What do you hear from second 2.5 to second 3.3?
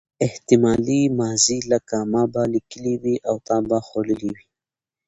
لیکلي وي